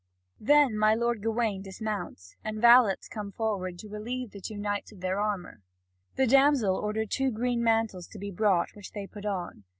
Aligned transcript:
Then 0.39 0.75
my 0.79 0.95
lord 0.95 1.21
Gawain 1.21 1.61
dismounts, 1.61 2.35
and 2.43 2.59
valets 2.59 3.07
come 3.07 3.31
forward 3.31 3.77
to 3.77 3.87
relieve 3.87 4.31
the 4.31 4.41
two 4.41 4.57
knights 4.57 4.91
of 4.91 4.99
their 5.01 5.19
armour. 5.19 5.61
The 6.15 6.25
damsel 6.25 6.75
ordered 6.75 7.11
two 7.11 7.29
green 7.29 7.63
mantles 7.63 8.07
to 8.07 8.17
be 8.17 8.31
brought, 8.31 8.69
which 8.73 8.93
they 8.93 9.05
put 9.05 9.27
on. 9.27 9.63